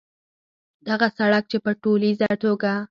دغه 0.87 1.07
سړک 1.17 1.43
چې 1.51 1.57
په 1.65 1.71
ټولیزه 1.81 2.29
توګه 2.43 2.71